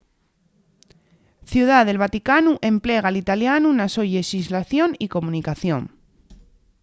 [1.51, 5.81] ciudá del vaticanu emplega l'italianu na so llexislación y comunicación